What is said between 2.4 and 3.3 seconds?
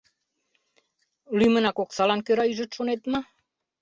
ӱжыт, шонет мо?